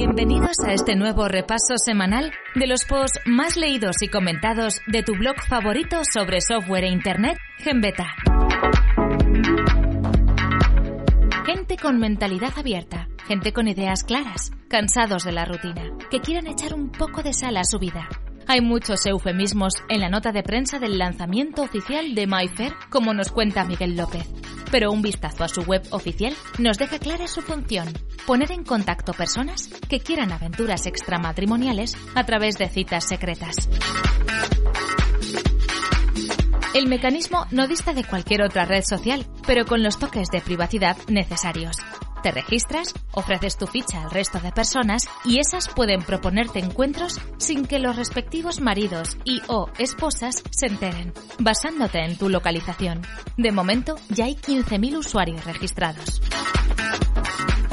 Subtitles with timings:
[0.00, 5.12] Bienvenidos a este nuevo repaso semanal de los posts más leídos y comentados de tu
[5.12, 8.06] blog favorito sobre software e internet, Genbeta.
[11.44, 16.72] Gente con mentalidad abierta, gente con ideas claras, cansados de la rutina, que quieran echar
[16.72, 18.08] un poco de sal a su vida.
[18.52, 23.30] Hay muchos eufemismos en la nota de prensa del lanzamiento oficial de MyFair, como nos
[23.30, 24.28] cuenta Miguel López.
[24.72, 27.86] Pero un vistazo a su web oficial nos deja clara su función,
[28.26, 33.68] poner en contacto personas que quieran aventuras extramatrimoniales a través de citas secretas.
[36.74, 40.96] El mecanismo no dista de cualquier otra red social, pero con los toques de privacidad
[41.06, 41.76] necesarios.
[42.22, 47.64] Te registras, ofreces tu ficha al resto de personas y esas pueden proponerte encuentros sin
[47.64, 53.02] que los respectivos maridos y o esposas se enteren, basándote en tu localización.
[53.38, 56.20] De momento ya hay 15.000 usuarios registrados.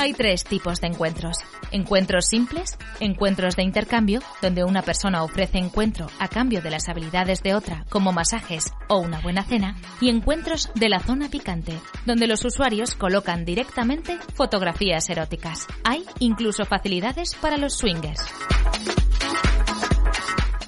[0.07, 1.39] Hay tres tipos de encuentros.
[1.69, 7.43] Encuentros simples, encuentros de intercambio, donde una persona ofrece encuentro a cambio de las habilidades
[7.43, 12.25] de otra, como masajes o una buena cena, y encuentros de la zona picante, donde
[12.25, 15.67] los usuarios colocan directamente fotografías eróticas.
[15.83, 18.21] Hay incluso facilidades para los swingers.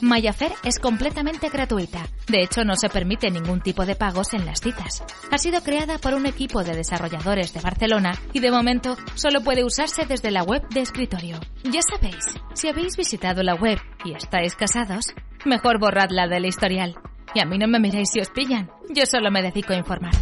[0.01, 2.08] Mayafer es completamente gratuita.
[2.29, 5.03] De hecho, no se permite ningún tipo de pagos en las citas.
[5.31, 9.63] Ha sido creada por un equipo de desarrolladores de Barcelona y de momento solo puede
[9.63, 11.39] usarse desde la web de escritorio.
[11.63, 15.05] Ya sabéis, si habéis visitado la web y estáis casados,
[15.43, 16.95] mejor borradla del historial.
[17.33, 18.69] Y a mí no me miréis si os pillan.
[18.89, 20.13] Yo solo me dedico a informar.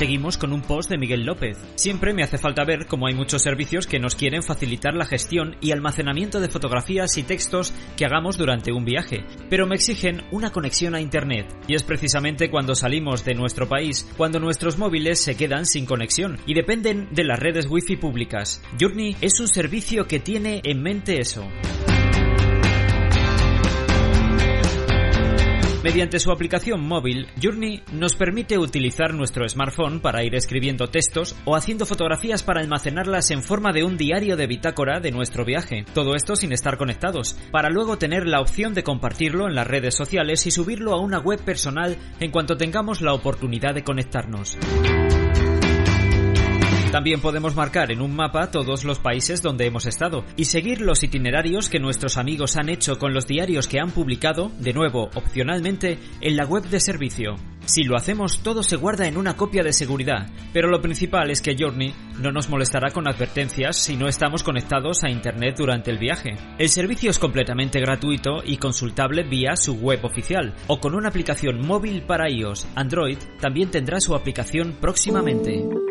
[0.00, 1.58] Seguimos con un post de Miguel López.
[1.74, 5.56] Siempre me hace falta ver cómo hay muchos servicios que nos quieren facilitar la gestión
[5.60, 10.52] y almacenamiento de fotografías y textos que hagamos durante un viaje, pero me exigen una
[10.52, 11.54] conexión a Internet.
[11.68, 16.38] Y es precisamente cuando salimos de nuestro país, cuando nuestros móviles se quedan sin conexión
[16.46, 18.62] y dependen de las redes wifi públicas.
[18.80, 21.46] Journey es un servicio que tiene en mente eso.
[25.82, 31.56] Mediante su aplicación móvil, Journey nos permite utilizar nuestro smartphone para ir escribiendo textos o
[31.56, 35.86] haciendo fotografías para almacenarlas en forma de un diario de bitácora de nuestro viaje.
[35.94, 39.94] Todo esto sin estar conectados, para luego tener la opción de compartirlo en las redes
[39.94, 44.58] sociales y subirlo a una web personal en cuanto tengamos la oportunidad de conectarnos.
[46.90, 51.04] También podemos marcar en un mapa todos los países donde hemos estado y seguir los
[51.04, 56.00] itinerarios que nuestros amigos han hecho con los diarios que han publicado, de nuevo, opcionalmente,
[56.20, 57.36] en la web de servicio.
[57.64, 61.40] Si lo hacemos, todo se guarda en una copia de seguridad, pero lo principal es
[61.40, 65.98] que Journey no nos molestará con advertencias si no estamos conectados a Internet durante el
[65.98, 66.36] viaje.
[66.58, 71.64] El servicio es completamente gratuito y consultable vía su web oficial, o con una aplicación
[71.64, 72.66] móvil para iOS.
[72.74, 75.89] Android también tendrá su aplicación próximamente.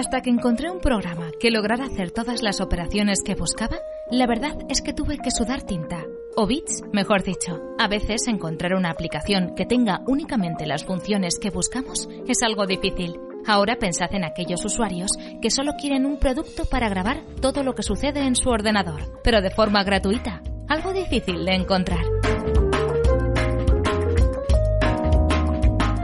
[0.00, 3.76] Hasta que encontré un programa que lograra hacer todas las operaciones que buscaba,
[4.10, 6.06] la verdad es que tuve que sudar tinta.
[6.36, 7.60] O bits, mejor dicho.
[7.78, 13.20] A veces encontrar una aplicación que tenga únicamente las funciones que buscamos es algo difícil.
[13.46, 15.10] Ahora pensad en aquellos usuarios
[15.42, 19.42] que solo quieren un producto para grabar todo lo que sucede en su ordenador, pero
[19.42, 20.40] de forma gratuita.
[20.66, 22.19] Algo difícil de encontrar.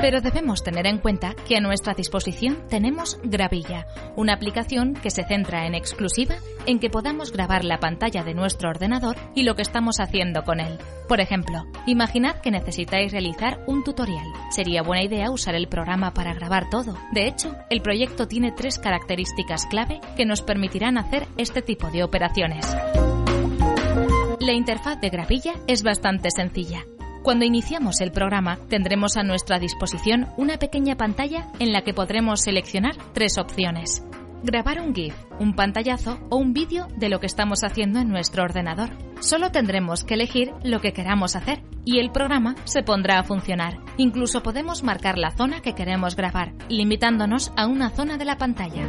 [0.01, 5.25] Pero debemos tener en cuenta que a nuestra disposición tenemos Gravilla, una aplicación que se
[5.25, 6.37] centra en exclusiva
[6.67, 10.61] en que podamos grabar la pantalla de nuestro ordenador y lo que estamos haciendo con
[10.61, 10.79] él.
[11.09, 14.27] Por ejemplo, imaginad que necesitáis realizar un tutorial.
[14.51, 16.97] Sería buena idea usar el programa para grabar todo.
[17.13, 22.05] De hecho, el proyecto tiene tres características clave que nos permitirán hacer este tipo de
[22.05, 22.67] operaciones.
[24.41, 26.85] La interfaz de Gravilla es bastante sencilla.
[27.27, 32.43] Cuando iniciamos el programa tendremos a nuestra disposición una pequeña pantalla en la que podremos
[32.43, 34.05] seleccionar tres opciones.
[34.45, 38.45] Grabar un GIF, un pantallazo o un vídeo de lo que estamos haciendo en nuestro
[38.45, 38.91] ordenador.
[39.19, 43.81] Solo tendremos que elegir lo que queramos hacer y el programa se pondrá a funcionar.
[43.97, 48.87] Incluso podemos marcar la zona que queremos grabar, limitándonos a una zona de la pantalla.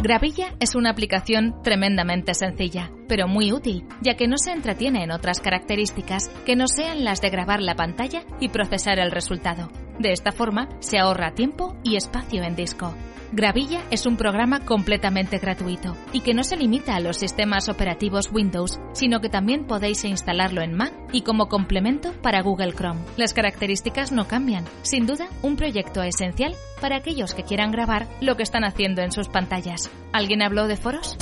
[0.00, 5.10] Gravilla es una aplicación tremendamente sencilla, pero muy útil, ya que no se entretiene en
[5.10, 9.68] otras características que no sean las de grabar la pantalla y procesar el resultado.
[9.98, 12.94] De esta forma, se ahorra tiempo y espacio en disco.
[13.30, 18.30] Gravilla es un programa completamente gratuito y que no se limita a los sistemas operativos
[18.32, 23.02] Windows, sino que también podéis instalarlo en Mac y como complemento para Google Chrome.
[23.18, 24.64] Las características no cambian.
[24.82, 29.12] Sin duda, un proyecto esencial para aquellos que quieran grabar lo que están haciendo en
[29.12, 29.90] sus pantallas.
[30.12, 31.18] ¿Alguien habló de foros?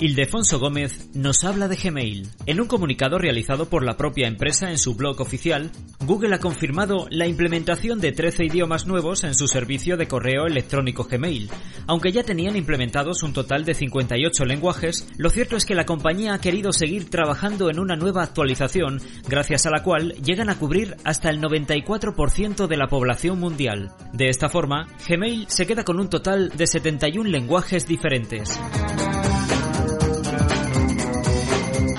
[0.00, 2.28] Ildefonso Gómez nos habla de Gmail.
[2.46, 5.72] En un comunicado realizado por la propia empresa en su blog oficial,
[6.06, 11.08] Google ha confirmado la implementación de 13 idiomas nuevos en su servicio de correo electrónico
[11.10, 11.50] Gmail.
[11.88, 16.34] Aunque ya tenían implementados un total de 58 lenguajes, lo cierto es que la compañía
[16.34, 20.94] ha querido seguir trabajando en una nueva actualización, gracias a la cual llegan a cubrir
[21.02, 23.90] hasta el 94% de la población mundial.
[24.12, 28.60] De esta forma, Gmail se queda con un total de 71 lenguajes diferentes.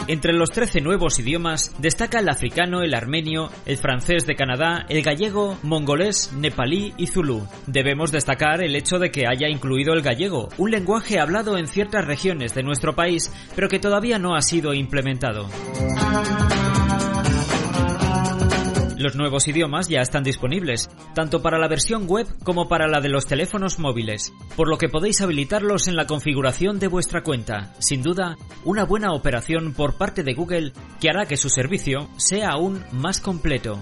[0.09, 5.03] Entre los 13 nuevos idiomas destaca el africano, el armenio, el francés de Canadá, el
[5.03, 7.47] gallego, mongolés, nepalí y zulú.
[7.67, 12.07] Debemos destacar el hecho de que haya incluido el gallego, un lenguaje hablado en ciertas
[12.07, 15.47] regiones de nuestro país, pero que todavía no ha sido implementado.
[18.99, 23.07] Los nuevos idiomas ya están disponibles, tanto para la versión web como para la de
[23.07, 27.73] los teléfonos móviles, por lo que podéis habilitarlos en la configuración de vuestra cuenta.
[27.79, 28.35] Sin duda,
[28.65, 33.21] una buena operación por parte de Google que hará que su servicio sea aún más
[33.21, 33.79] completo.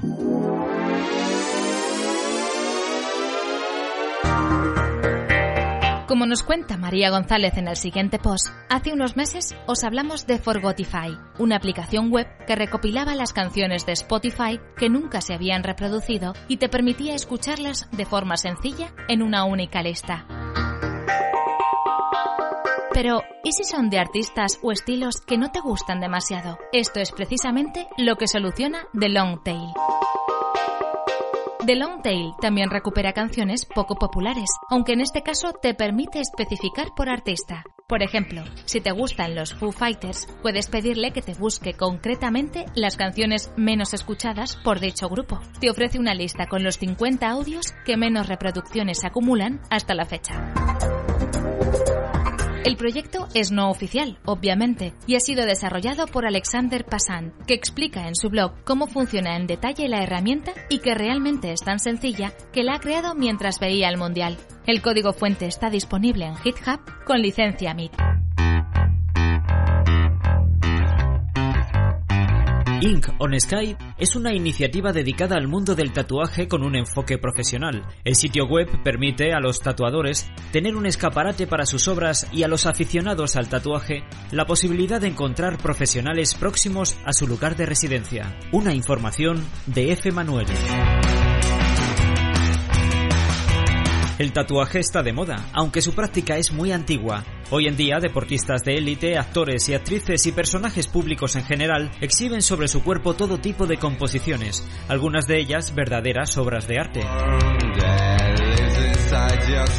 [6.07, 10.39] Como nos cuenta María González en el siguiente post, hace unos meses os hablamos de
[10.39, 16.33] Forgotify, una aplicación web que recopilaba las canciones de Spotify que nunca se habían reproducido
[16.48, 20.25] y te permitía escucharlas de forma sencilla en una única lista.
[22.94, 26.57] Pero, ¿y si son de artistas o estilos que no te gustan demasiado?
[26.71, 29.74] Esto es precisamente lo que soluciona The Long Tail.
[31.67, 36.93] The Long Tail también recupera canciones poco populares, aunque en este caso te permite especificar
[36.95, 37.65] por artista.
[37.89, 42.95] Por ejemplo, si te gustan los Foo Fighters, puedes pedirle que te busque concretamente las
[42.95, 45.41] canciones menos escuchadas por dicho grupo.
[45.59, 50.66] Te ofrece una lista con los 50 audios que menos reproducciones acumulan hasta la fecha.
[52.67, 58.09] El proyecto es no oficial, obviamente, y ha sido desarrollado por Alexander Passan, que explica
[58.09, 62.33] en su blog cómo funciona en detalle la herramienta y que realmente es tan sencilla
[62.51, 64.35] que la ha creado mientras veía el Mundial.
[64.65, 68.26] El código fuente está disponible en GitHub con licencia MIT.
[72.81, 77.83] Ink on Sky es una iniciativa dedicada al mundo del tatuaje con un enfoque profesional.
[78.03, 82.47] El sitio web permite a los tatuadores tener un escaparate para sus obras y a
[82.47, 88.38] los aficionados al tatuaje la posibilidad de encontrar profesionales próximos a su lugar de residencia.
[88.51, 90.12] Una información de F.
[90.12, 90.45] Manuel.
[94.17, 97.23] El tatuaje está de moda, aunque su práctica es muy antigua.
[97.51, 102.41] Hoy en día, deportistas de élite, actores y actrices y personajes públicos en general exhiben
[102.41, 107.01] sobre su cuerpo todo tipo de composiciones, algunas de ellas verdaderas obras de arte.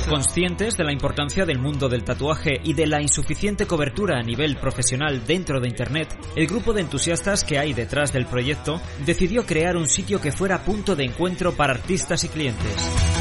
[0.09, 4.57] Conscientes de la importancia del mundo del tatuaje y de la insuficiente cobertura a nivel
[4.57, 9.77] profesional dentro de Internet, el grupo de entusiastas que hay detrás del proyecto decidió crear
[9.77, 13.18] un sitio que fuera punto de encuentro para artistas y clientes.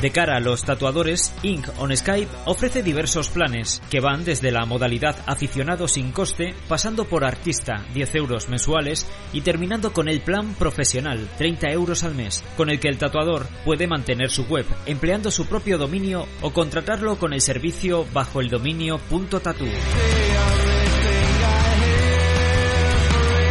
[0.00, 4.66] De cara a los tatuadores, Ink on Skype ofrece diversos planes que van desde la
[4.66, 10.54] modalidad aficionado sin coste, pasando por artista, 10 euros mensuales, y terminando con el plan
[10.54, 15.30] profesional, 30 euros al mes, con el que el tatuador puede mantener su web, empleando
[15.30, 19.00] su propio dominio o contratarlo con el servicio bajo el dominio
[19.42, 20.25] .tattoo.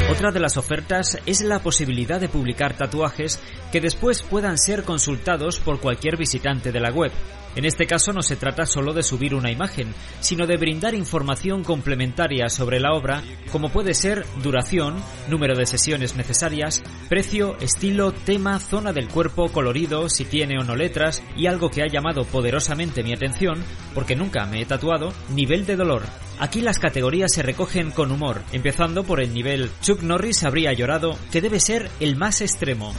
[0.07, 3.39] Otra de las ofertas es la posibilidad de publicar tatuajes
[3.71, 7.11] que después puedan ser consultados por cualquier visitante de la web.
[7.55, 11.63] En este caso no se trata solo de subir una imagen, sino de brindar información
[11.63, 14.95] complementaria sobre la obra, como puede ser duración,
[15.29, 20.75] número de sesiones necesarias, precio, estilo, tema, zona del cuerpo, colorido, si tiene o no
[20.75, 25.65] letras, y algo que ha llamado poderosamente mi atención, porque nunca me he tatuado, nivel
[25.65, 26.03] de dolor.
[26.39, 31.17] Aquí las categorías se recogen con humor, empezando por el nivel Chuck Norris habría llorado,
[31.31, 32.93] que debe ser el más extremo.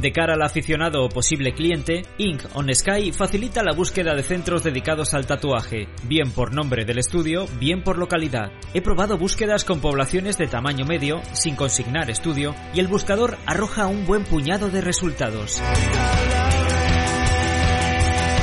[0.00, 4.62] De cara al aficionado o posible cliente, Ink on Sky facilita la búsqueda de centros
[4.62, 8.52] dedicados al tatuaje, bien por nombre del estudio, bien por localidad.
[8.74, 13.86] He probado búsquedas con poblaciones de tamaño medio, sin consignar estudio, y el buscador arroja
[13.86, 15.62] un buen puñado de resultados.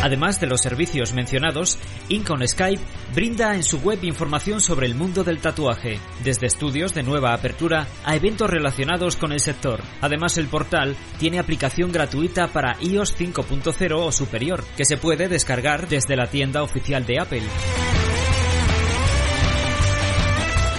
[0.04, 1.80] Además de los servicios mencionados,
[2.10, 2.82] Ink on Skype
[3.16, 7.88] brinda en su web información sobre el mundo del tatuaje, desde estudios de nueva apertura
[8.04, 9.82] a eventos relacionados con el sector.
[10.02, 15.88] Además, el portal tiene aplicación gratuita para iOS 5.0 o superior, que se puede descargar
[15.88, 18.03] desde la tienda oficial de Apple.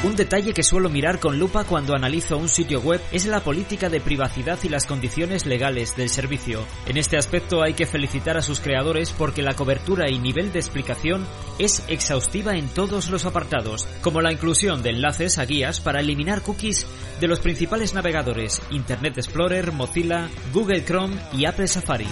[0.05, 3.89] Un detalle que suelo mirar con lupa cuando analizo un sitio web es la política
[3.89, 6.67] de privacidad y las condiciones legales del servicio.
[6.87, 10.59] En este aspecto hay que felicitar a sus creadores porque la cobertura y nivel de
[10.59, 11.27] explicación
[11.59, 16.43] es exhaustiva en todos los apartados, como la inclusión de enlaces a guías para eliminar
[16.43, 16.87] cookies
[17.19, 22.09] de los principales navegadores Internet Explorer, Mozilla, Google Chrome y Apple Safari.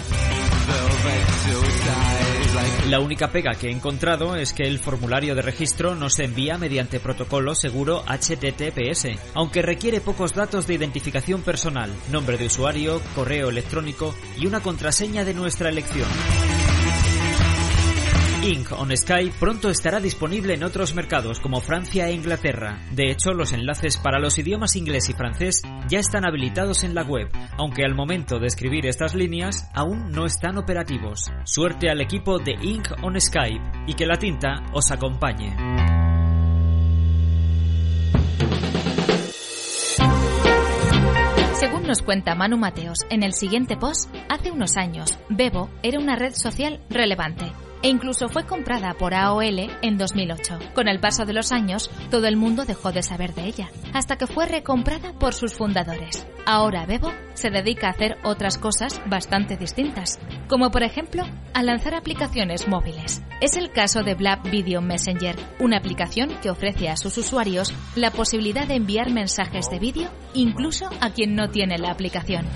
[2.89, 6.57] La única pega que he encontrado es que el formulario de registro no se envía
[6.57, 13.49] mediante protocolo seguro HTTPS, aunque requiere pocos datos de identificación personal, nombre de usuario, correo
[13.49, 16.07] electrónico y una contraseña de nuestra elección.
[18.43, 22.77] Ink on Sky pronto estará disponible en otros mercados como Francia e Inglaterra.
[22.91, 27.03] De hecho, los enlaces para los idiomas inglés y francés ya están habilitados en la
[27.03, 31.31] web, aunque al momento de escribir estas líneas aún no están operativos.
[31.45, 35.55] Suerte al equipo de Ink on Sky y que la tinta os acompañe.
[41.53, 46.17] Según nos cuenta Manu Mateos en el siguiente post, hace unos años, Bebo era una
[46.17, 47.53] red social relevante
[47.83, 50.57] e incluso fue comprada por AOL en 2008.
[50.73, 54.17] Con el paso de los años, todo el mundo dejó de saber de ella, hasta
[54.17, 56.25] que fue recomprada por sus fundadores.
[56.45, 61.23] Ahora Bebo se dedica a hacer otras cosas bastante distintas, como por ejemplo
[61.53, 63.21] a lanzar aplicaciones móviles.
[63.41, 68.11] Es el caso de Blab Video Messenger, una aplicación que ofrece a sus usuarios la
[68.11, 72.47] posibilidad de enviar mensajes de vídeo incluso a quien no tiene la aplicación.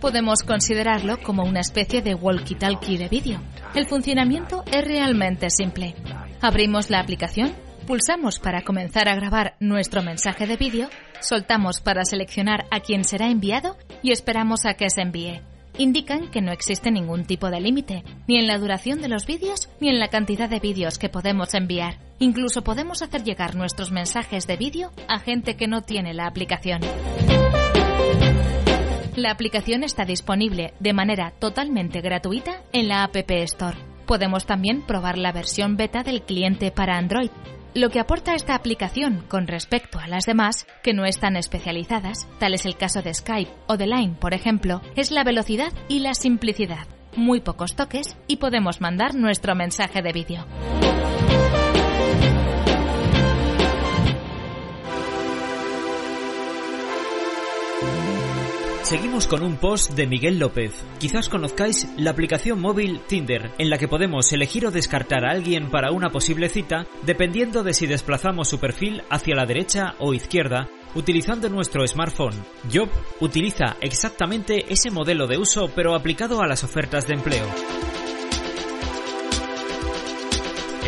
[0.00, 3.40] Podemos considerarlo como una especie de walkie-talkie de vídeo.
[3.74, 5.94] El funcionamiento es realmente simple.
[6.40, 7.52] Abrimos la aplicación,
[7.86, 10.88] pulsamos para comenzar a grabar nuestro mensaje de vídeo,
[11.20, 15.40] soltamos para seleccionar a quién será enviado y esperamos a que se envíe.
[15.78, 19.68] Indican que no existe ningún tipo de límite, ni en la duración de los vídeos
[19.80, 21.98] ni en la cantidad de vídeos que podemos enviar.
[22.18, 26.80] Incluso podemos hacer llegar nuestros mensajes de vídeo a gente que no tiene la aplicación.
[29.18, 33.76] La aplicación está disponible de manera totalmente gratuita en la App Store.
[34.06, 37.30] Podemos también probar la versión beta del cliente para Android.
[37.74, 42.54] Lo que aporta esta aplicación con respecto a las demás, que no están especializadas, tal
[42.54, 46.14] es el caso de Skype o de Line, por ejemplo, es la velocidad y la
[46.14, 46.86] simplicidad.
[47.16, 50.46] Muy pocos toques y podemos mandar nuestro mensaje de vídeo.
[58.88, 60.72] Seguimos con un post de Miguel López.
[60.98, 65.70] Quizás conozcáis la aplicación móvil Tinder, en la que podemos elegir o descartar a alguien
[65.70, 70.70] para una posible cita, dependiendo de si desplazamos su perfil hacia la derecha o izquierda,
[70.94, 72.42] utilizando nuestro smartphone.
[72.72, 72.88] Job
[73.20, 77.44] utiliza exactamente ese modelo de uso, pero aplicado a las ofertas de empleo.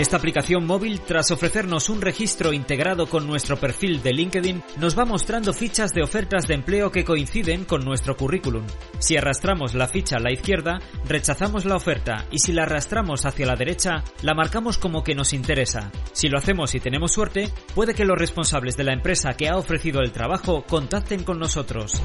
[0.01, 5.05] Esta aplicación móvil, tras ofrecernos un registro integrado con nuestro perfil de LinkedIn, nos va
[5.05, 8.65] mostrando fichas de ofertas de empleo que coinciden con nuestro currículum.
[8.99, 13.45] Si arrastramos la ficha a la izquierda, rechazamos la oferta y si la arrastramos hacia
[13.45, 15.93] la derecha, la marcamos como que nos interesa.
[16.13, 19.59] Si lo hacemos y tenemos suerte, puede que los responsables de la empresa que ha
[19.59, 22.01] ofrecido el trabajo contacten con nosotros.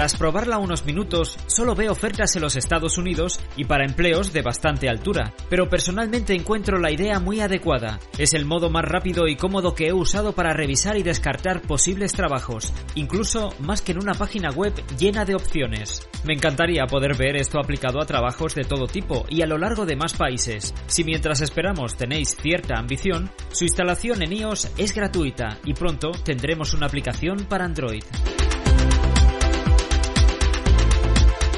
[0.00, 4.40] Tras probarla unos minutos, solo veo ofertas en los Estados Unidos y para empleos de
[4.40, 8.00] bastante altura, pero personalmente encuentro la idea muy adecuada.
[8.16, 12.14] Es el modo más rápido y cómodo que he usado para revisar y descartar posibles
[12.14, 16.08] trabajos, incluso más que en una página web llena de opciones.
[16.24, 19.84] Me encantaría poder ver esto aplicado a trabajos de todo tipo y a lo largo
[19.84, 20.72] de más países.
[20.86, 26.72] Si mientras esperamos tenéis cierta ambición, su instalación en iOS es gratuita y pronto tendremos
[26.72, 28.02] una aplicación para Android.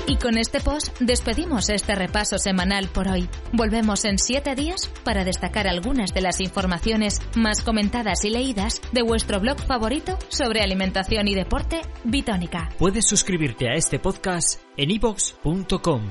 [0.07, 3.29] Y con este post despedimos este repaso semanal por hoy.
[3.53, 9.03] Volvemos en siete días para destacar algunas de las informaciones más comentadas y leídas de
[9.03, 12.71] vuestro blog favorito sobre alimentación y deporte, Bitónica.
[12.79, 16.03] Puedes suscribirte a este podcast en ibox.com.